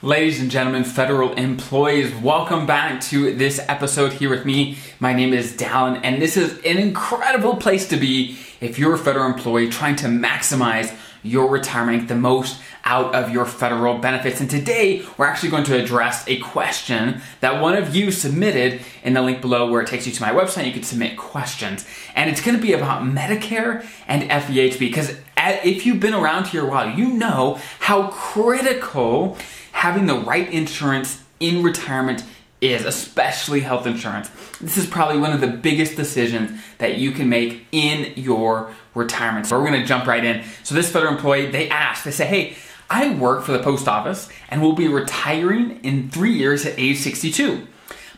Ladies 0.00 0.40
and 0.40 0.48
gentlemen, 0.48 0.84
federal 0.84 1.32
employees, 1.32 2.14
welcome 2.22 2.66
back 2.66 3.00
to 3.00 3.34
this 3.34 3.58
episode 3.66 4.12
here 4.12 4.30
with 4.30 4.44
me. 4.44 4.78
My 5.00 5.12
name 5.12 5.32
is 5.32 5.56
Dallin, 5.56 5.98
and 6.04 6.22
this 6.22 6.36
is 6.36 6.56
an 6.58 6.78
incredible 6.78 7.56
place 7.56 7.88
to 7.88 7.96
be 7.96 8.38
if 8.60 8.78
you're 8.78 8.94
a 8.94 8.98
federal 8.98 9.26
employee 9.26 9.68
trying 9.68 9.96
to 9.96 10.06
maximize 10.06 10.96
your 11.24 11.50
retirement, 11.50 12.06
the 12.06 12.14
most 12.14 12.60
out 12.84 13.12
of 13.12 13.32
your 13.32 13.44
federal 13.44 13.98
benefits. 13.98 14.40
And 14.40 14.48
today, 14.48 15.04
we're 15.16 15.26
actually 15.26 15.50
going 15.50 15.64
to 15.64 15.76
address 15.76 16.22
a 16.28 16.38
question 16.38 17.20
that 17.40 17.60
one 17.60 17.74
of 17.74 17.96
you 17.96 18.12
submitted 18.12 18.80
in 19.02 19.14
the 19.14 19.22
link 19.22 19.40
below 19.40 19.68
where 19.68 19.82
it 19.82 19.88
takes 19.88 20.06
you 20.06 20.12
to 20.12 20.22
my 20.22 20.30
website. 20.30 20.66
You 20.66 20.72
can 20.72 20.84
submit 20.84 21.16
questions. 21.16 21.84
And 22.14 22.30
it's 22.30 22.40
going 22.40 22.56
to 22.56 22.62
be 22.62 22.72
about 22.72 23.02
Medicare 23.02 23.84
and 24.06 24.30
FEHB 24.30 24.78
because 24.78 25.18
eh, 25.36 25.60
if 25.64 25.84
you've 25.84 25.98
been 25.98 26.14
around 26.14 26.46
here 26.46 26.64
a 26.64 26.70
while, 26.70 26.96
you 26.96 27.08
know 27.08 27.60
how 27.80 28.10
critical 28.10 29.36
having 29.78 30.06
the 30.06 30.18
right 30.18 30.52
insurance 30.52 31.22
in 31.38 31.62
retirement 31.62 32.24
is, 32.60 32.84
especially 32.84 33.60
health 33.60 33.86
insurance. 33.86 34.28
This 34.60 34.76
is 34.76 34.86
probably 34.86 35.18
one 35.18 35.30
of 35.30 35.40
the 35.40 35.46
biggest 35.46 35.94
decisions 35.94 36.60
that 36.78 36.98
you 36.98 37.12
can 37.12 37.28
make 37.28 37.64
in 37.70 38.12
your 38.16 38.74
retirement. 38.96 39.46
So 39.46 39.56
we're 39.56 39.66
gonna 39.66 39.86
jump 39.86 40.08
right 40.08 40.24
in. 40.24 40.44
So 40.64 40.74
this 40.74 40.90
federal 40.90 41.14
employee, 41.14 41.46
they 41.46 41.68
ask, 41.68 42.02
they 42.02 42.10
say, 42.10 42.26
hey, 42.26 42.56
I 42.90 43.14
work 43.14 43.44
for 43.44 43.52
the 43.52 43.60
post 43.60 43.86
office 43.86 44.28
and 44.48 44.60
will 44.60 44.72
be 44.72 44.88
retiring 44.88 45.78
in 45.84 46.10
three 46.10 46.32
years 46.32 46.66
at 46.66 46.76
age 46.76 46.98
62. 46.98 47.64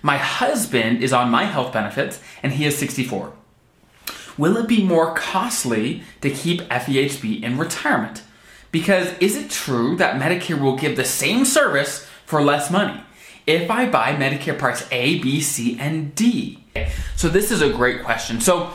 My 0.01 0.17
husband 0.17 1.03
is 1.03 1.13
on 1.13 1.31
my 1.31 1.45
health 1.45 1.75
benefits 1.75 2.23
and 2.43 2.55
he 2.55 2.65
is 2.65 2.79
64. 2.79 3.35
Will 4.39 4.57
it 4.57 4.67
be 4.67 4.83
more 4.83 5.15
costly 5.15 6.05
to 6.23 6.31
keep 6.31 6.63
FEHB 6.63 7.43
in 7.43 7.59
retirement? 7.59 8.23
Because 8.71 9.13
is 9.19 9.37
it 9.37 9.51
true 9.51 9.97
that 9.97 10.21
Medicare 10.21 10.61
will 10.61 10.77
give 10.77 10.97
the 10.97 11.05
same 11.05 11.45
service 11.45 12.07
for 12.27 12.43
less 12.43 12.71
money 12.71 13.01
if 13.47 13.71
I 13.71 13.89
buy 13.89 14.15
Medicare 14.15 14.59
Parts 14.59 14.87
A, 14.93 15.19
B, 15.19 15.41
C, 15.41 15.77
and 15.79 16.15
D? 16.15 16.65
So, 17.17 17.29
this 17.29 17.51
is 17.51 17.63
a 17.63 17.71
great 17.71 18.05
question. 18.05 18.41
So, 18.41 18.71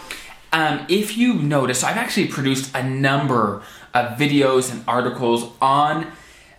um, 0.51 0.85
if 0.89 1.17
you 1.17 1.33
notice, 1.35 1.83
I've 1.83 1.97
actually 1.97 2.27
produced 2.27 2.75
a 2.75 2.83
number 2.83 3.61
of 3.93 4.17
videos 4.17 4.71
and 4.71 4.83
articles 4.87 5.51
on 5.61 6.11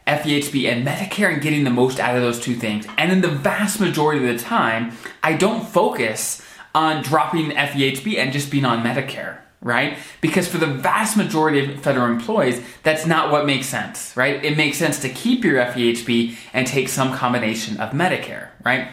FEHB 0.07 0.71
and 0.71 0.87
Medicare 0.87 1.33
and 1.33 1.43
getting 1.43 1.65
the 1.65 1.71
most 1.71 2.01
out 2.01 2.17
of 2.17 2.23
those 2.23 2.41
two 2.41 2.55
things. 2.55 2.87
And 2.97 3.13
in 3.13 3.21
the 3.21 3.29
vast 3.29 3.81
majority 3.81 4.27
of 4.27 4.37
the 4.37 4.43
time, 4.43 4.97
I 5.23 5.35
don't 5.35 5.67
focus 5.67 6.43
on 6.75 7.03
dropping 7.03 7.51
FEHB 7.51 8.17
and 8.19 8.33
just 8.33 8.51
being 8.51 8.65
on 8.65 8.83
Medicare 8.83 9.39
right? 9.63 9.99
Because 10.21 10.47
for 10.47 10.59
the 10.59 10.67
vast 10.67 11.17
majority 11.17 11.73
of 11.73 11.81
federal 11.81 12.07
employees, 12.07 12.63
that's 12.83 13.07
not 13.07 13.31
what 13.31 13.47
makes 13.47 13.67
sense, 13.67 14.17
right? 14.17 14.45
It 14.45 14.57
makes 14.57 14.79
sense 14.79 15.01
to 15.01 15.09
keep 15.09 15.45
your 15.45 15.63
FEHB 15.63 16.37
and 16.53 16.67
take 16.67 16.89
some 16.89 17.13
combination 17.13 17.79
of 17.81 17.91
Medicare, 17.91 18.49
right? 18.65 18.89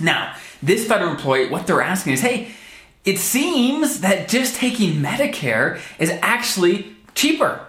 Now, 0.00 0.34
this 0.62 0.86
federal 0.86 1.10
employee, 1.10 1.48
what 1.48 1.66
they're 1.66 1.82
asking 1.82 2.14
is, 2.14 2.20
hey, 2.20 2.52
it 3.04 3.18
seems 3.18 4.00
that 4.00 4.28
just 4.28 4.56
taking 4.56 4.94
Medicare 4.94 5.80
is 5.98 6.10
actually 6.22 6.96
cheaper, 7.14 7.64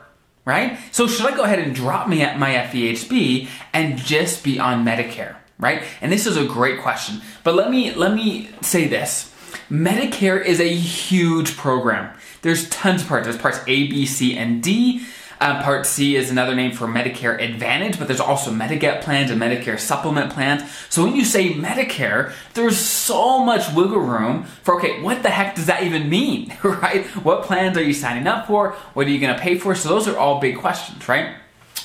right? 0.46 0.80
So 0.92 1.08
should 1.08 1.26
I 1.26 1.36
go 1.36 1.44
ahead 1.44 1.60
and 1.60 1.76
drop 1.76 2.08
me 2.08 2.22
at 2.22 2.40
my 2.40 2.54
FEHB 2.54 3.50
and 3.74 3.98
just 3.98 4.44
be 4.44 4.60
on 4.60 4.86
Medicare, 4.86 5.36
right? 5.60 5.84
And 6.02 6.12
this 6.12 6.26
is 6.26 6.38
a 6.38 6.46
great 6.46 6.80
question. 6.80 7.22
But 7.44 7.56
let 7.56 7.70
me 7.70 7.94
let 7.94 8.14
me 8.14 8.50
say 8.62 8.88
this. 8.88 9.35
Medicare 9.70 10.44
is 10.44 10.60
a 10.60 10.74
huge 10.74 11.58
program. 11.58 12.16
There's 12.44 12.70
tons 12.70 13.02
of 13.02 13.08
parts. 13.08 13.26
There's 13.26 13.38
parts 13.38 13.60
A, 13.68 13.88
B, 13.88 14.06
C, 14.06 14.38
and 14.38 14.62
D. 14.62 15.06
Uh, 15.42 15.62
part 15.64 15.86
C 15.86 16.16
is 16.16 16.32
another 16.32 16.56
name 16.56 16.72
for 16.72 16.88
Medicare 16.88 17.42
Advantage, 17.42 18.00
but 18.00 18.08
there's 18.08 18.22
also 18.22 18.52
Medigap 18.52 19.02
plans 19.02 19.32
and 19.32 19.42
Medicare 19.42 19.78
supplement 19.78 20.32
plans. 20.32 20.64
So 20.90 21.04
when 21.04 21.16
you 21.16 21.26
say 21.26 21.54
Medicare, 21.54 22.32
there's 22.54 22.78
so 22.78 23.44
much 23.44 23.74
wiggle 23.74 24.00
room 24.00 24.44
for, 24.44 24.78
okay, 24.78 25.02
what 25.02 25.24
the 25.24 25.30
heck 25.30 25.56
does 25.56 25.66
that 25.66 25.84
even 25.84 26.10
mean, 26.10 26.56
right? 26.64 27.06
What 27.24 27.44
plans 27.44 27.78
are 27.78 27.84
you 27.84 27.94
signing 27.94 28.28
up 28.28 28.48
for? 28.48 28.72
What 28.94 29.08
are 29.08 29.10
you 29.10 29.20
going 29.20 29.36
to 29.36 29.42
pay 29.42 29.58
for? 29.58 29.76
So 29.76 29.90
those 29.90 30.08
are 30.08 30.18
all 30.18 30.40
big 30.40 30.58
questions, 30.58 31.08
right? 31.10 31.36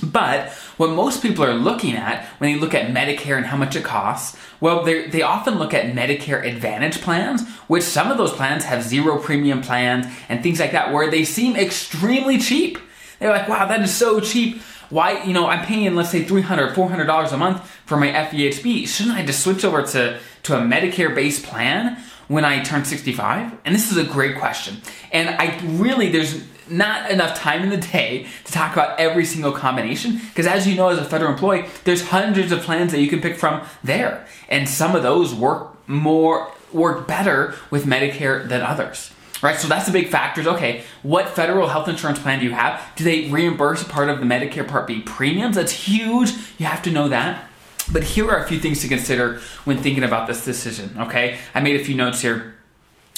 But 0.02 0.50
what 0.76 0.90
most 0.90 1.22
people 1.22 1.44
are 1.44 1.54
looking 1.54 1.94
at 1.94 2.24
when 2.38 2.52
they 2.52 2.58
look 2.58 2.74
at 2.74 2.90
Medicare 2.90 3.36
and 3.36 3.46
how 3.46 3.56
much 3.56 3.76
it 3.76 3.84
costs, 3.84 4.38
well, 4.60 4.84
they 4.84 5.22
often 5.22 5.58
look 5.58 5.74
at 5.74 5.94
Medicare 5.94 6.46
Advantage 6.46 7.00
plans, 7.00 7.46
which 7.66 7.82
some 7.82 8.10
of 8.10 8.18
those 8.18 8.32
plans 8.32 8.64
have 8.64 8.82
zero 8.82 9.18
premium 9.18 9.62
plans 9.62 10.06
and 10.28 10.42
things 10.42 10.60
like 10.60 10.72
that, 10.72 10.92
where 10.92 11.10
they 11.10 11.24
seem 11.24 11.56
extremely 11.56 12.38
cheap. 12.38 12.78
They're 13.18 13.30
like, 13.30 13.48
wow, 13.48 13.66
that 13.66 13.80
is 13.82 13.94
so 13.94 14.20
cheap. 14.20 14.62
Why, 14.88 15.22
you 15.22 15.32
know, 15.32 15.46
I'm 15.46 15.64
paying, 15.64 15.94
let's 15.94 16.10
say, 16.10 16.24
$300, 16.24 16.74
$400 16.74 17.32
a 17.32 17.36
month 17.36 17.64
for 17.86 17.96
my 17.96 18.08
FEHB. 18.08 18.88
Shouldn't 18.88 19.16
I 19.16 19.24
just 19.24 19.42
switch 19.44 19.64
over 19.64 19.82
to, 19.82 20.18
to 20.44 20.56
a 20.56 20.60
Medicare 20.60 21.14
based 21.14 21.44
plan 21.44 21.96
when 22.28 22.44
I 22.44 22.62
turn 22.62 22.84
65? 22.84 23.52
And 23.64 23.74
this 23.74 23.92
is 23.92 23.98
a 23.98 24.04
great 24.04 24.36
question. 24.36 24.78
And 25.12 25.28
I 25.28 25.60
really, 25.64 26.10
there's, 26.10 26.42
not 26.70 27.10
enough 27.10 27.36
time 27.36 27.62
in 27.62 27.70
the 27.70 27.76
day 27.76 28.26
to 28.44 28.52
talk 28.52 28.72
about 28.72 28.98
every 28.98 29.24
single 29.24 29.52
combination 29.52 30.18
because 30.28 30.46
as 30.46 30.66
you 30.66 30.76
know 30.76 30.88
as 30.88 30.98
a 30.98 31.04
federal 31.04 31.32
employee 31.32 31.66
there's 31.84 32.08
hundreds 32.08 32.52
of 32.52 32.60
plans 32.62 32.92
that 32.92 33.00
you 33.00 33.08
can 33.08 33.20
pick 33.20 33.36
from 33.36 33.62
there. 33.82 34.26
And 34.48 34.68
some 34.68 34.94
of 34.94 35.02
those 35.02 35.34
work 35.34 35.76
more 35.88 36.52
work 36.72 37.08
better 37.08 37.54
with 37.70 37.84
medicare 37.84 38.48
than 38.48 38.62
others 38.62 39.12
right? 39.42 39.58
So 39.58 39.68
that's 39.68 39.86
the 39.86 39.92
big 39.92 40.08
factors. 40.08 40.46
Okay 40.46 40.84
what 41.02 41.28
federal 41.28 41.68
health 41.68 41.88
insurance 41.88 42.18
plan 42.18 42.38
do 42.38 42.44
you 42.44 42.52
have? 42.52 42.82
Do 42.96 43.04
they 43.04 43.28
reimburse 43.28 43.84
part 43.84 44.08
of 44.08 44.20
the 44.20 44.26
medicare 44.26 44.66
part 44.66 44.86
b 44.86 45.00
premiums? 45.00 45.56
That's 45.56 45.72
huge. 45.72 46.30
You 46.58 46.66
have 46.66 46.82
to 46.82 46.90
know 46.90 47.08
that. 47.08 47.46
But 47.92 48.04
here 48.04 48.30
are 48.30 48.44
a 48.44 48.46
few 48.46 48.60
things 48.60 48.82
to 48.82 48.88
consider 48.88 49.40
when 49.64 49.78
thinking 49.78 50.04
about 50.04 50.28
this 50.28 50.44
decision 50.44 50.96
okay? 50.98 51.38
I 51.54 51.60
made 51.60 51.80
a 51.80 51.84
few 51.84 51.96
notes 51.96 52.20
here 52.20 52.54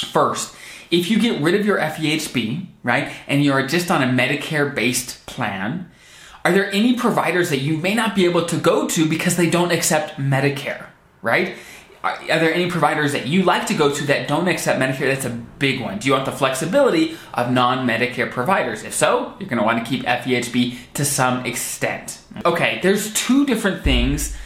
first 0.05 0.55
if 0.93 1.11
you 1.11 1.19
get 1.19 1.41
rid 1.41 1.55
of 1.55 1.67
your 1.67 1.79
FEHB, 1.79 2.67
right, 2.85 3.11
and 3.27 3.43
you're 3.43 3.67
just 3.67 3.91
on 3.91 4.03
a 4.03 4.07
Medicare 4.07 4.73
based 4.73 5.25
plan, 5.27 5.91
are 6.45 6.53
there 6.53 6.71
any 6.71 6.95
providers 6.95 7.49
that 7.49 7.61
you 7.61 7.79
may 7.79 7.95
not 7.95 8.15
be 8.15 8.27
able 8.27 8.45
to 8.45 8.59
go 8.59 8.87
to 8.89 9.09
because 9.09 9.37
they 9.37 9.49
don't 9.49 9.73
accept 9.73 10.17
Medicare, 10.17 10.87
right? 11.23 11.57
Are, 12.05 12.19
there 12.27 12.53
any 12.53 12.69
providers 12.69 13.13
that 13.13 13.29
you 13.29 13.45
like 13.45 13.67
to 13.69 13.75
go 13.75 13.95
to 13.95 14.05
that 14.09 14.27
don't 14.27 14.49
accept 14.49 14.81
Medicare? 14.81 15.15
That's 15.15 15.25
a 15.25 15.31
big 15.31 15.81
one. 15.81 15.99
Do 15.99 16.09
you 16.09 16.15
want 16.15 16.27
the 16.27 16.33
flexibility 16.33 17.17
of 17.33 17.53
non 17.53 17.87
Medicare 17.87 18.29
providers? 18.29 18.83
If 18.83 18.93
so, 18.93 19.35
you're 19.39 19.49
going 19.49 19.61
to 19.61 19.65
want 19.65 19.83
to 19.83 19.89
keep 19.89 20.05
FEHB 20.05 20.77
to 20.95 21.05
some 21.05 21.47
extent. 21.47 22.19
Okay, 22.45 22.81
there's 22.83 23.15
two 23.15 23.47
different 23.47 23.85
things 23.85 24.37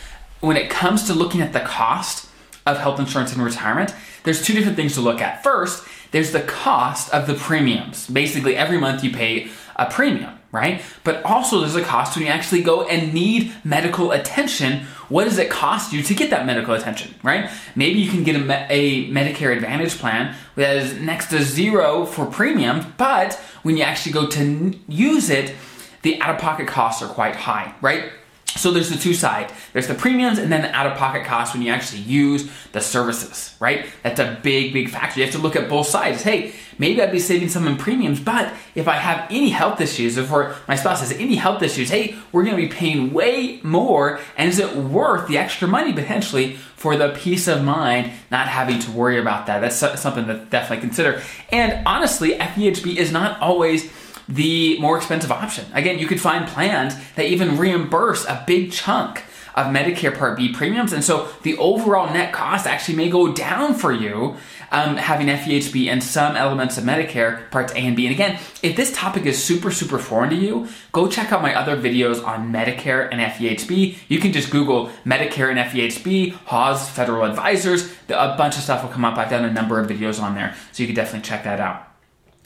when 0.40 0.58
it 0.58 0.68
comes 0.68 1.04
to 1.04 1.14
looking 1.14 1.40
at 1.40 1.54
the 1.54 1.60
cost 1.60 2.25
of 2.66 2.78
health 2.78 2.99
insurance 2.99 3.34
in 3.34 3.41
retirement. 3.41 3.94
There's 4.25 4.43
two 4.43 4.53
different 4.53 4.77
things 4.77 4.94
to 4.94 5.00
look 5.00 5.21
at. 5.21 5.43
First, 5.43 5.87
there's 6.10 6.32
the 6.32 6.41
cost 6.41 7.12
of 7.12 7.27
the 7.27 7.34
premiums. 7.34 8.06
Basically, 8.09 8.56
every 8.56 8.78
month 8.78 9.04
you 9.04 9.10
pay 9.10 9.49
a 9.77 9.87
premium, 9.87 10.38
right? 10.53 10.82
But 11.04 11.25
also, 11.25 11.60
there's 11.60 11.77
a 11.77 11.82
cost 11.82 12.16
when 12.16 12.27
you 12.27 12.32
actually 12.32 12.62
go 12.62 12.87
and 12.87 13.12
need 13.12 13.53
medical 13.65 14.12
attention. 14.12 14.87
What 15.09 15.25
does 15.25 15.38
it 15.38 15.50
cost 15.50 15.93
you 15.93 16.03
to 16.03 16.15
get 16.15 16.31
that 16.31 16.47
medical 16.47 16.75
attention, 16.75 17.15
right? 17.22 17.50
Maybe 17.75 18.00
you 18.00 18.10
can 18.10 18.25
get 18.25 18.37
a, 18.37 18.66
a 18.72 19.10
Medicare 19.10 19.54
Advantage 19.54 19.98
plan 19.98 20.34
that 20.56 20.77
is 20.77 20.94
next 20.94 21.28
to 21.31 21.43
zero 21.43 22.06
for 22.06 22.27
premiums, 22.27 22.87
but 22.97 23.34
when 23.62 23.77
you 23.77 23.83
actually 23.83 24.12
go 24.12 24.27
to 24.27 24.78
use 24.88 25.31
it, 25.31 25.54
the 26.03 26.21
out 26.21 26.34
of 26.34 26.41
pocket 26.41 26.66
costs 26.66 27.03
are 27.03 27.09
quite 27.09 27.37
high, 27.37 27.75
right? 27.81 28.12
So 28.56 28.70
there's 28.70 28.90
the 28.90 28.96
two 28.96 29.14
sides. 29.14 29.52
There's 29.72 29.86
the 29.86 29.94
premiums 29.94 30.38
and 30.38 30.50
then 30.50 30.62
the 30.62 30.74
out-of-pocket 30.74 31.24
costs 31.24 31.54
when 31.54 31.62
you 31.62 31.72
actually 31.72 32.02
use 32.02 32.50
the 32.72 32.80
services, 32.80 33.54
right? 33.60 33.86
That's 34.02 34.18
a 34.18 34.38
big, 34.42 34.72
big 34.72 34.90
factor. 34.90 35.20
You 35.20 35.26
have 35.26 35.34
to 35.34 35.40
look 35.40 35.56
at 35.56 35.68
both 35.68 35.86
sides. 35.86 36.22
Hey, 36.22 36.54
maybe 36.78 37.02
I'd 37.02 37.12
be 37.12 37.18
saving 37.18 37.48
some 37.48 37.66
in 37.66 37.76
premiums, 37.76 38.20
but 38.20 38.52
if 38.74 38.88
I 38.88 38.94
have 38.94 39.26
any 39.30 39.50
health 39.50 39.80
issues, 39.80 40.18
or 40.18 40.50
if 40.50 40.68
my 40.68 40.76
spouse 40.76 41.00
has 41.00 41.12
any 41.12 41.36
health 41.36 41.62
issues, 41.62 41.90
hey, 41.90 42.16
we're 42.32 42.44
gonna 42.44 42.56
be 42.56 42.68
paying 42.68 43.12
way 43.12 43.60
more, 43.62 44.20
and 44.36 44.48
is 44.48 44.58
it 44.58 44.74
worth 44.76 45.28
the 45.28 45.38
extra 45.38 45.68
money 45.68 45.92
potentially 45.92 46.56
for 46.76 46.97
the 46.97 47.10
peace 47.10 47.48
of 47.48 47.62
mind 47.62 48.12
not 48.30 48.48
having 48.48 48.78
to 48.80 48.91
worry 48.91 49.18
about 49.18 49.47
that? 49.47 49.60
That's 49.60 49.76
something 49.76 50.26
to 50.26 50.44
definitely 50.47 50.80
consider. 50.80 51.22
And 51.50 51.86
honestly, 51.86 52.32
FEHB 52.32 52.97
is 52.97 53.12
not 53.12 53.41
always 53.41 53.91
the 54.28 54.78
more 54.78 54.96
expensive 54.96 55.30
option. 55.30 55.66
Again, 55.72 55.98
you 55.98 56.06
could 56.06 56.20
find 56.20 56.46
plans 56.46 56.94
that 57.14 57.26
even 57.26 57.58
reimburse 57.58 58.24
a 58.24 58.42
big 58.46 58.72
chunk 58.72 59.22
of 59.54 59.66
Medicare 59.66 60.16
Part 60.16 60.36
B 60.36 60.52
premiums. 60.52 60.92
And 60.92 61.02
so 61.02 61.28
the 61.42 61.56
overall 61.56 62.12
net 62.12 62.32
cost 62.32 62.66
actually 62.66 62.96
may 62.96 63.08
go 63.08 63.32
down 63.32 63.74
for 63.74 63.90
you 63.90 64.36
um, 64.70 64.96
having 64.96 65.28
FEHB 65.28 65.88
and 65.88 66.02
some 66.02 66.36
elements 66.36 66.76
of 66.76 66.84
Medicare 66.84 67.50
Parts 67.50 67.72
A 67.72 67.78
and 67.78 67.96
B. 67.96 68.06
And 68.06 68.14
again, 68.14 68.38
if 68.62 68.76
this 68.76 68.92
topic 68.92 69.24
is 69.24 69.42
super, 69.42 69.70
super 69.70 69.98
foreign 69.98 70.30
to 70.30 70.36
you, 70.36 70.68
go 70.92 71.08
check 71.08 71.32
out 71.32 71.40
my 71.40 71.54
other 71.54 71.76
videos 71.76 72.24
on 72.24 72.52
Medicare 72.52 73.08
and 73.10 73.20
FEHB. 73.20 73.96
You 74.08 74.18
can 74.18 74.32
just 74.32 74.50
Google 74.50 74.90
Medicare 75.04 75.50
and 75.50 75.58
FEHB, 75.58 76.32
Haws 76.46 76.88
Federal 76.90 77.24
Advisors. 77.24 77.90
A 78.08 78.36
bunch 78.36 78.56
of 78.56 78.62
stuff 78.62 78.82
will 78.82 78.90
come 78.90 79.04
up. 79.04 79.16
I've 79.16 79.30
done 79.30 79.44
a 79.44 79.52
number 79.52 79.80
of 79.80 79.88
videos 79.88 80.20
on 80.20 80.34
there, 80.34 80.54
so 80.72 80.82
you 80.82 80.86
can 80.86 80.96
definitely 80.96 81.26
check 81.26 81.44
that 81.44 81.60
out. 81.60 81.88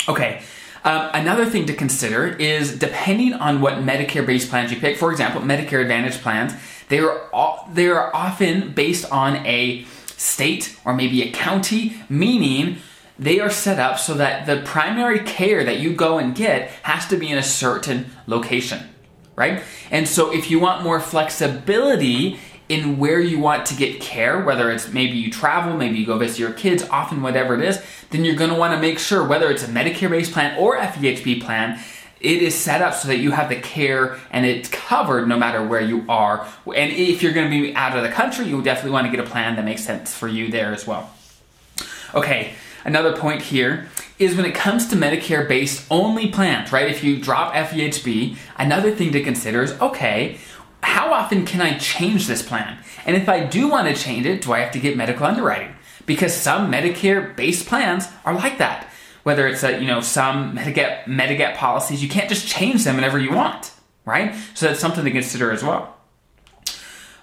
Okay, 0.08 0.42
um, 0.84 1.10
another 1.12 1.44
thing 1.46 1.66
to 1.66 1.74
consider 1.74 2.28
is 2.28 2.78
depending 2.78 3.34
on 3.34 3.60
what 3.60 3.74
Medicare 3.74 4.24
based 4.24 4.48
plans 4.48 4.72
you 4.72 4.80
pick, 4.80 4.96
for 4.96 5.10
example, 5.10 5.40
Medicare 5.42 5.82
Advantage 5.82 6.20
plans, 6.22 6.54
they 6.88 6.98
are 6.98 7.28
they 7.72 7.88
are 7.88 8.14
often 8.14 8.72
based 8.72 9.10
on 9.12 9.36
a 9.46 9.84
state 10.06 10.78
or 10.84 10.94
maybe 10.94 11.22
a 11.22 11.30
county, 11.32 11.96
meaning 12.08 12.78
they 13.18 13.38
are 13.38 13.50
set 13.50 13.78
up 13.78 13.98
so 13.98 14.14
that 14.14 14.46
the 14.46 14.62
primary 14.62 15.20
care 15.20 15.62
that 15.64 15.78
you 15.78 15.92
go 15.92 16.18
and 16.18 16.34
get 16.34 16.70
has 16.82 17.06
to 17.08 17.16
be 17.16 17.28
in 17.28 17.36
a 17.36 17.42
certain 17.42 18.10
location, 18.26 18.80
right? 19.36 19.62
And 19.90 20.08
so 20.08 20.32
if 20.32 20.50
you 20.50 20.58
want 20.58 20.82
more 20.82 21.00
flexibility 21.00 22.38
in 22.70 22.98
where 22.98 23.18
you 23.18 23.40
want 23.40 23.66
to 23.66 23.74
get 23.74 24.00
care, 24.00 24.40
whether 24.44 24.70
it's 24.70 24.92
maybe 24.92 25.18
you 25.18 25.28
travel, 25.28 25.76
maybe 25.76 25.98
you 25.98 26.06
go 26.06 26.16
visit 26.16 26.38
your 26.38 26.52
kids, 26.52 26.84
often 26.84 27.20
whatever 27.20 27.54
it 27.54 27.68
is, 27.68 27.82
then 28.10 28.24
you're 28.24 28.36
going 28.36 28.50
to 28.50 28.56
want 28.56 28.72
to 28.72 28.80
make 28.80 29.00
sure 29.00 29.26
whether 29.26 29.50
it's 29.50 29.64
a 29.64 29.66
Medicare 29.66 30.08
based 30.08 30.32
plan 30.32 30.56
or 30.56 30.78
FEHB 30.78 31.42
plan, 31.42 31.80
it 32.20 32.42
is 32.42 32.54
set 32.54 32.80
up 32.80 32.94
so 32.94 33.08
that 33.08 33.16
you 33.16 33.32
have 33.32 33.48
the 33.48 33.56
care 33.56 34.20
and 34.30 34.46
it's 34.46 34.68
covered 34.68 35.26
no 35.26 35.36
matter 35.36 35.66
where 35.66 35.80
you 35.80 36.04
are. 36.08 36.46
And 36.66 36.92
if 36.92 37.24
you're 37.24 37.32
going 37.32 37.50
to 37.50 37.60
be 37.60 37.74
out 37.74 37.96
of 37.96 38.04
the 38.04 38.08
country, 38.08 38.46
you 38.46 38.62
definitely 38.62 38.92
want 38.92 39.06
to 39.06 39.10
get 39.10 39.18
a 39.18 39.28
plan 39.28 39.56
that 39.56 39.64
makes 39.64 39.82
sense 39.82 40.14
for 40.14 40.28
you 40.28 40.48
there 40.52 40.72
as 40.72 40.86
well. 40.86 41.10
Okay, 42.14 42.52
another 42.84 43.16
point 43.16 43.42
here 43.42 43.88
is 44.20 44.36
when 44.36 44.44
it 44.44 44.54
comes 44.54 44.86
to 44.88 44.96
Medicare 44.96 45.48
based 45.48 45.86
only 45.90 46.28
plans, 46.28 46.70
right? 46.70 46.88
If 46.88 47.02
you 47.02 47.18
drop 47.18 47.52
FEHB, 47.52 48.36
another 48.58 48.94
thing 48.94 49.10
to 49.12 49.22
consider 49.24 49.62
is 49.62 49.72
okay, 49.80 50.38
how 50.90 51.12
often 51.12 51.46
can 51.46 51.60
I 51.60 51.78
change 51.78 52.26
this 52.26 52.42
plan? 52.42 52.78
And 53.06 53.16
if 53.16 53.28
I 53.28 53.44
do 53.44 53.68
want 53.68 53.88
to 53.88 53.94
change 53.94 54.26
it, 54.26 54.42
do 54.42 54.52
I 54.52 54.58
have 54.58 54.72
to 54.72 54.80
get 54.80 54.96
medical 54.96 55.24
underwriting? 55.24 55.74
Because 56.04 56.34
some 56.34 56.70
Medicare 56.70 57.34
based 57.36 57.66
plans 57.66 58.08
are 58.24 58.34
like 58.34 58.58
that. 58.58 58.88
Whether 59.22 59.46
it's 59.46 59.62
a, 59.62 59.80
you 59.80 59.86
know, 59.86 60.00
some 60.00 60.56
Medigap, 60.56 61.04
Medigap 61.04 61.56
policies, 61.56 62.02
you 62.02 62.08
can't 62.08 62.28
just 62.28 62.48
change 62.48 62.84
them 62.84 62.96
whenever 62.96 63.18
you 63.18 63.32
want, 63.32 63.72
right? 64.04 64.34
So 64.54 64.66
that's 64.66 64.80
something 64.80 65.04
to 65.04 65.10
consider 65.10 65.52
as 65.52 65.62
well. 65.62 65.96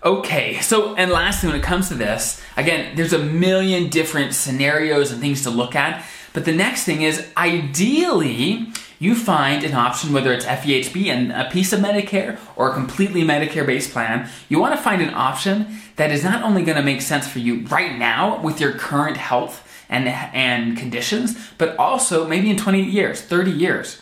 Okay, 0.04 0.60
so 0.62 0.96
and 0.96 1.12
lastly, 1.12 1.50
when 1.50 1.60
it 1.60 1.64
comes 1.64 1.90
to 1.90 1.96
this, 1.96 2.42
again, 2.56 2.96
there's 2.96 3.14
a 3.14 3.20
million 3.20 3.90
different 3.90 4.34
scenarios 4.34 5.12
and 5.12 5.20
things 5.20 5.44
to 5.44 5.50
look 5.50 5.76
at. 5.76 6.06
But 6.34 6.46
the 6.46 6.54
next 6.54 6.84
thing 6.84 7.02
is 7.02 7.28
ideally, 7.36 8.68
you 9.00 9.16
find 9.16 9.64
an 9.64 9.74
option, 9.74 10.14
whether 10.14 10.34
it's 10.34 10.46
FEHB 10.46 11.08
and 11.08 11.32
a 11.32 11.50
piece 11.50 11.72
of 11.72 11.80
Medicare 11.80 12.40
or 12.56 12.72
a 12.72 12.74
completely 12.74 13.22
Medicare 13.22 13.66
based 13.66 13.92
plan. 13.92 14.30
You 14.50 14.60
want 14.60 14.76
to 14.76 14.82
find 14.82 15.02
an 15.02 15.14
option 15.14 15.80
that 15.98 16.12
is 16.12 16.24
not 16.24 16.44
only 16.44 16.64
going 16.64 16.78
to 16.78 16.84
make 16.84 17.02
sense 17.02 17.28
for 17.28 17.40
you 17.40 17.66
right 17.68 17.98
now 17.98 18.42
with 18.42 18.60
your 18.60 18.74
current 18.74 19.18
health 19.18 19.64
and, 19.90 20.08
and 20.08 20.78
conditions, 20.78 21.38
but 21.58 21.78
also 21.78 22.28
maybe 22.28 22.50
in 22.50 22.58
20 22.58 22.82
years, 22.82 23.22
30 23.22 23.52
years. 23.52 24.02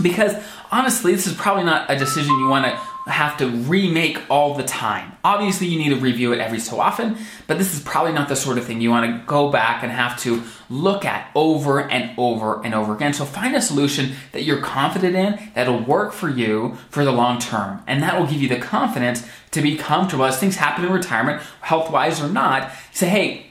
Because 0.00 0.34
honestly, 0.70 1.12
this 1.12 1.26
is 1.26 1.34
probably 1.34 1.64
not 1.64 1.90
a 1.90 1.98
decision 1.98 2.30
you 2.38 2.48
want 2.48 2.66
to 2.66 2.80
have 3.08 3.36
to 3.38 3.48
remake 3.48 4.20
all 4.30 4.54
the 4.54 4.62
time. 4.62 5.12
Obviously, 5.24 5.66
you 5.66 5.78
need 5.78 5.90
to 5.90 5.96
review 5.96 6.32
it 6.32 6.40
every 6.40 6.60
so 6.60 6.78
often, 6.80 7.16
but 7.46 7.58
this 7.58 7.74
is 7.74 7.80
probably 7.82 8.12
not 8.12 8.28
the 8.28 8.36
sort 8.36 8.58
of 8.58 8.64
thing 8.64 8.80
you 8.80 8.90
want 8.90 9.06
to 9.06 9.26
go 9.26 9.50
back 9.50 9.82
and 9.82 9.90
have 9.90 10.18
to 10.20 10.42
look 10.70 11.04
at 11.04 11.30
over 11.34 11.80
and 11.80 12.16
over 12.18 12.64
and 12.64 12.74
over 12.74 12.94
again. 12.94 13.12
So 13.12 13.24
find 13.24 13.56
a 13.56 13.62
solution 13.62 14.12
that 14.32 14.42
you're 14.42 14.60
confident 14.60 15.16
in 15.16 15.50
that'll 15.54 15.82
work 15.82 16.12
for 16.12 16.28
you 16.28 16.76
for 16.90 17.04
the 17.04 17.12
long 17.12 17.38
term, 17.38 17.82
and 17.86 18.02
that 18.02 18.18
will 18.18 18.26
give 18.26 18.42
you 18.42 18.48
the 18.48 18.58
confidence 18.58 19.26
to 19.52 19.62
be 19.62 19.76
comfortable 19.76 20.24
as 20.24 20.38
things 20.38 20.56
happen 20.56 20.84
in 20.84 20.92
retirement, 20.92 21.42
health 21.62 21.90
wise 21.90 22.20
or 22.20 22.28
not. 22.28 22.70
Say, 22.92 23.08
hey, 23.08 23.46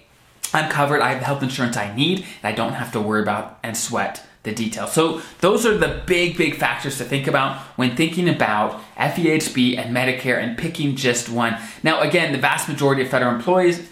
I'm 0.53 0.69
covered, 0.69 1.01
I 1.01 1.09
have 1.09 1.19
the 1.19 1.25
health 1.25 1.43
insurance 1.43 1.75
I 1.75 1.93
need, 1.95 2.19
and 2.19 2.45
I 2.45 2.51
don't 2.51 2.73
have 2.73 2.91
to 2.93 3.01
worry 3.01 3.21
about 3.21 3.59
and 3.63 3.75
sweat 3.75 4.23
the 4.43 4.53
details. 4.53 4.93
So 4.93 5.21
those 5.41 5.65
are 5.65 5.77
the 5.77 6.01
big, 6.05 6.37
big 6.37 6.55
factors 6.55 6.97
to 6.99 7.03
think 7.03 7.27
about 7.27 7.57
when 7.75 7.95
thinking 7.95 8.29
about 8.29 8.81
FEHB 8.95 9.77
and 9.77 9.95
Medicare 9.95 10.37
and 10.41 10.57
picking 10.57 10.95
just 10.95 11.29
one. 11.29 11.57
Now, 11.83 12.01
again, 12.01 12.31
the 12.31 12.37
vast 12.37 12.69
majority 12.69 13.01
of 13.01 13.09
federal 13.09 13.35
employees 13.35 13.89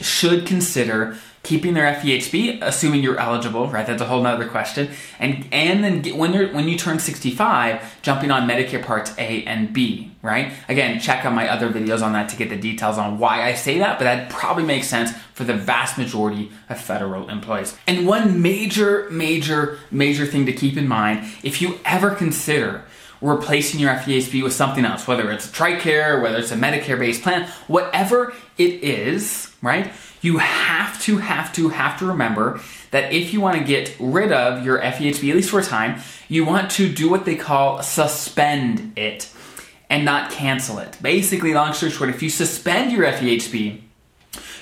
should 0.00 0.46
consider 0.46 1.18
keeping 1.48 1.72
their 1.72 1.94
FEHB, 1.94 2.58
assuming 2.60 3.02
you're 3.02 3.18
eligible, 3.18 3.68
right? 3.68 3.86
That's 3.86 4.02
a 4.02 4.04
whole 4.04 4.22
nother 4.22 4.46
question. 4.46 4.90
And 5.18 5.48
and 5.50 5.82
then 5.82 6.02
get, 6.02 6.14
when 6.14 6.34
you're 6.34 6.52
when 6.52 6.68
you 6.68 6.76
turn 6.76 6.98
65, 6.98 8.02
jumping 8.02 8.30
on 8.30 8.46
Medicare 8.46 8.84
Parts 8.84 9.14
A 9.16 9.44
and 9.44 9.72
B, 9.72 10.12
right? 10.20 10.52
Again, 10.68 11.00
check 11.00 11.24
out 11.24 11.32
my 11.32 11.48
other 11.48 11.70
videos 11.70 12.02
on 12.02 12.12
that 12.12 12.28
to 12.28 12.36
get 12.36 12.50
the 12.50 12.56
details 12.56 12.98
on 12.98 13.18
why 13.18 13.44
I 13.44 13.54
say 13.54 13.78
that, 13.78 13.98
but 13.98 14.04
that 14.04 14.28
probably 14.28 14.64
makes 14.64 14.88
sense 14.88 15.12
for 15.32 15.44
the 15.44 15.54
vast 15.54 15.96
majority 15.96 16.52
of 16.68 16.78
federal 16.78 17.30
employees. 17.30 17.74
And 17.86 18.06
one 18.06 18.42
major, 18.42 19.08
major, 19.10 19.78
major 19.90 20.26
thing 20.26 20.44
to 20.46 20.52
keep 20.52 20.76
in 20.76 20.86
mind, 20.86 21.26
if 21.42 21.62
you 21.62 21.80
ever 21.86 22.10
consider 22.10 22.84
replacing 23.20 23.80
your 23.80 23.92
FEHB 23.94 24.42
with 24.42 24.52
something 24.52 24.84
else, 24.84 25.06
whether 25.06 25.30
it's 25.32 25.46
a 25.46 25.52
TRICARE, 25.52 26.22
whether 26.22 26.38
it's 26.38 26.52
a 26.52 26.56
Medicare 26.56 26.98
based 26.98 27.22
plan, 27.22 27.48
whatever 27.66 28.34
it 28.58 28.82
is, 28.82 29.52
right? 29.62 29.90
You 30.20 30.38
have 30.38 31.00
to, 31.02 31.18
have 31.18 31.52
to, 31.54 31.68
have 31.68 31.98
to 32.00 32.06
remember 32.06 32.60
that 32.90 33.12
if 33.12 33.32
you 33.32 33.40
want 33.40 33.58
to 33.58 33.64
get 33.64 33.94
rid 33.98 34.32
of 34.32 34.64
your 34.64 34.78
FEHB, 34.80 35.30
at 35.30 35.36
least 35.36 35.50
for 35.50 35.60
a 35.60 35.64
time, 35.64 36.00
you 36.28 36.44
want 36.44 36.70
to 36.72 36.92
do 36.92 37.08
what 37.08 37.24
they 37.24 37.36
call 37.36 37.82
suspend 37.82 38.92
it 38.96 39.30
and 39.90 40.04
not 40.04 40.30
cancel 40.30 40.78
it. 40.78 40.98
Basically, 41.00 41.54
long 41.54 41.72
story 41.72 41.92
short, 41.92 42.10
if 42.10 42.22
you 42.22 42.30
suspend 42.30 42.92
your 42.92 43.06
FEHB, 43.06 43.80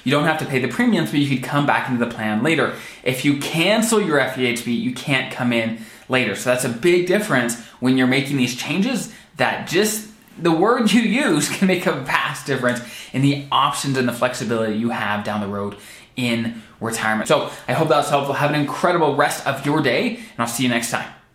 you 0.04 0.12
don't 0.12 0.24
have 0.24 0.38
to 0.38 0.46
pay 0.46 0.60
the 0.60 0.68
premiums, 0.68 1.10
but 1.10 1.18
you 1.18 1.28
could 1.28 1.44
come 1.44 1.66
back 1.66 1.90
into 1.90 2.04
the 2.04 2.10
plan 2.10 2.42
later. 2.42 2.74
If 3.02 3.24
you 3.24 3.38
cancel 3.38 4.00
your 4.00 4.20
FEHB, 4.20 4.66
you 4.66 4.94
can't 4.94 5.32
come 5.32 5.52
in 5.52 5.80
later. 6.08 6.36
So 6.36 6.50
that's 6.50 6.64
a 6.64 6.68
big 6.68 7.08
difference 7.08 7.60
when 7.80 7.96
you're 7.96 8.06
making 8.06 8.36
these 8.36 8.54
changes 8.54 9.12
that 9.36 9.68
just 9.68 10.08
the 10.38 10.52
word 10.52 10.92
you 10.92 11.02
use 11.02 11.48
can 11.56 11.68
make 11.68 11.86
a 11.86 11.92
vast 11.92 12.46
difference 12.46 12.80
in 13.12 13.22
the 13.22 13.46
options 13.50 13.96
and 13.96 14.08
the 14.08 14.12
flexibility 14.12 14.76
you 14.76 14.90
have 14.90 15.24
down 15.24 15.40
the 15.40 15.48
road 15.48 15.76
in 16.16 16.62
retirement. 16.80 17.28
So 17.28 17.50
I 17.68 17.72
hope 17.72 17.88
that 17.88 17.96
was 17.98 18.10
helpful. 18.10 18.34
Have 18.34 18.50
an 18.50 18.60
incredible 18.60 19.16
rest 19.16 19.46
of 19.46 19.64
your 19.66 19.82
day, 19.82 20.16
and 20.16 20.38
I'll 20.38 20.46
see 20.46 20.62
you 20.62 20.68
next 20.68 20.90
time. 20.90 21.10